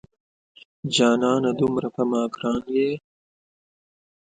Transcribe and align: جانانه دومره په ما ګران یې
جانانه 0.95 1.51
دومره 1.59 1.87
په 1.95 2.03
ما 2.09 2.21
ګران 2.35 2.63
یې 2.77 2.89